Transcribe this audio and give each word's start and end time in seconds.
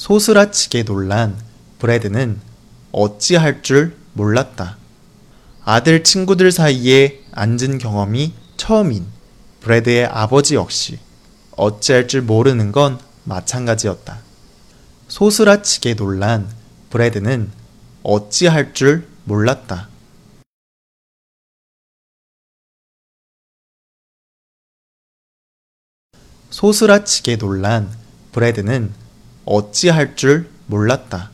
소스라치게 0.00 0.84
놀란 0.84 1.38
브래드는 1.78 2.40
어찌할 2.90 3.62
줄 3.62 3.98
몰랐다. 4.14 4.78
아들 5.62 6.02
친구들 6.02 6.52
사이에 6.52 7.22
앉은 7.32 7.76
경험이 7.76 8.32
처음인 8.56 9.06
브래드의 9.60 10.06
아버지 10.06 10.54
역시 10.54 10.98
어찌할 11.50 12.08
줄 12.08 12.22
모르는 12.22 12.72
건 12.72 12.98
마찬가지였다. 13.24 14.20
소스라치게 15.08 15.96
놀란 15.96 16.50
브래드는 16.88 17.52
어찌할 18.02 18.72
줄 18.72 19.06
몰랐다. 19.24 19.90
소스라치게 26.48 27.36
놀란 27.36 27.94
브래드는 28.32 29.09
어찌할 29.52 30.14
줄 30.14 30.48
몰랐다. 30.68 31.32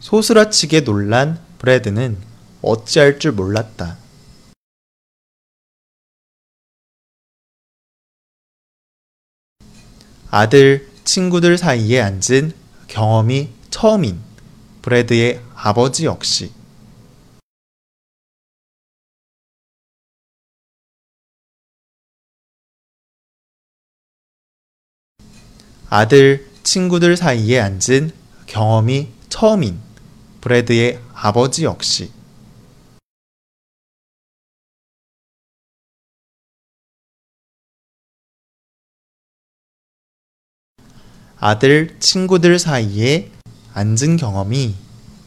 소스라치게 0.00 0.84
놀란 0.84 1.42
브래드는 1.56 2.18
어찌할 2.60 3.18
줄 3.18 3.32
몰랐다. 3.32 3.96
아들, 10.30 10.90
친구들 11.04 11.56
사이에 11.56 12.02
앉은 12.02 12.52
경험이 12.86 13.48
처음인 13.70 14.20
브래드의 14.82 15.42
아버지 15.54 16.04
역시 16.04 16.59
아들, 25.92 26.46
친구들 26.62 27.16
사이에 27.16 27.58
앉은 27.58 28.12
경험이 28.46 29.08
처음인 29.28 29.80
브래드의 30.40 31.00
아버지 31.12 31.64
역시. 31.64 32.12
아들, 41.40 41.98
친구들 41.98 42.60
사이에 42.60 43.32
앉은 43.74 44.16
경험이 44.16 44.76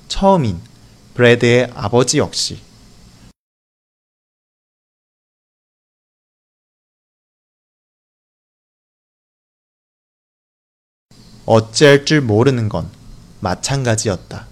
처음인 0.08 0.62
브래드의 1.14 1.72
아버지 1.76 2.20
역시 2.20 2.73
어찌할 11.46 12.06
줄 12.06 12.22
모르는 12.22 12.70
건 12.70 12.90
마찬가지였다. 13.42 14.48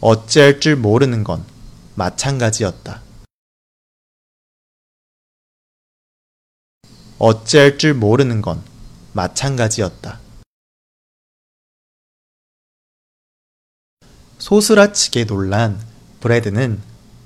어찌할 0.00 0.60
줄 0.60 0.76
모르는 0.76 1.22
건 1.22 1.44
마찬가지였다. 1.94 3.02
어찌할 7.18 7.76
줄 7.76 7.92
모르는 7.92 8.40
건 8.40 8.64
마찬가지였다. 9.12 10.18
소스라치게 14.38 15.26
놀란 15.26 15.78
브래드는 16.20 16.82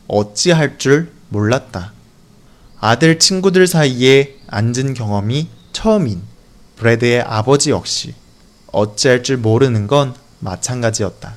어찌할 0.08 0.78
줄 0.78 1.12
몰랐다. 1.28 1.92
아들 2.80 3.20
친구들 3.20 3.68
사이에 3.68 4.43
앉은 4.54 4.94
경험이 4.94 5.48
처음인 5.72 6.22
브래드의 6.76 7.22
아버지 7.22 7.70
역시 7.70 8.14
어찌할 8.68 9.24
줄 9.24 9.36
모르는 9.36 9.88
건 9.88 10.14
마찬가지였다. 10.38 11.34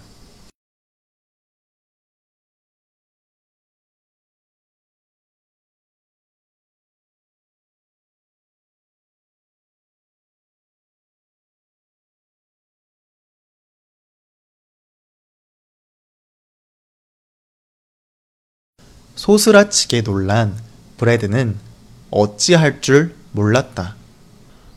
소스라치게 19.15 20.03
놀란 20.03 20.55
브래드는 20.97 21.66
어찌할 22.11 22.81
줄 22.81 23.15
몰랐다. 23.31 23.95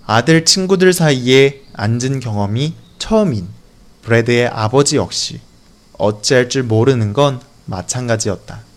아들 0.06 0.44
친구들 0.44 0.92
사이에 0.92 1.62
앉은 1.74 2.20
경험이 2.20 2.74
처음인 2.98 3.48
브래드의 4.02 4.48
아버지 4.48 4.96
역시 4.96 5.41
어찌할 5.92 6.48
줄 6.48 6.64
모르는 6.64 7.12
건 7.12 7.41
마찬가지였다. 7.66 8.69